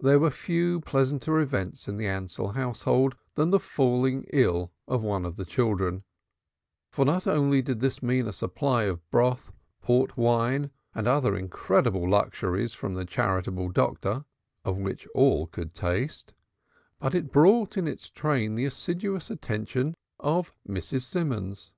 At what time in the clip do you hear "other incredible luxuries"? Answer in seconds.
11.06-12.72